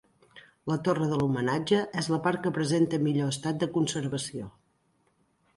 La 0.71 0.77
torre 0.87 1.09
de 1.11 1.19
l'Homenatge 1.23 1.83
és 2.03 2.09
la 2.13 2.19
part 2.29 2.41
que 2.47 2.53
presenta 2.57 3.01
millor 3.05 3.31
estat 3.35 3.63
de 3.65 3.71
conservació. 3.79 4.51